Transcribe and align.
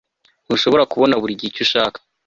ntushobora 0.45 0.89
kubona 0.91 1.19
buri 1.21 1.37
gihe 1.39 1.49
icyo 1.51 1.61
ushaka 1.65 1.97